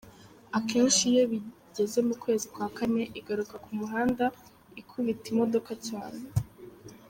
Akenshi 0.57 1.01
iyo 1.11 1.23
bigeze 1.31 1.97
mu 2.07 2.13
kwezi 2.23 2.45
kwa 2.53 2.67
kane 2.77 3.03
igaruka 3.19 3.55
ku 3.63 3.69
muhanda, 3.77 4.25
ikubita 4.81 5.25
imodoka 5.33 5.71
cyane. 5.87 6.23